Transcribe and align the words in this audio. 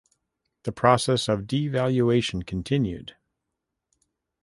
The 0.63 0.71
process 0.71 1.29
of 1.29 1.41
devaluation 1.45 2.43
continued. 2.47 3.15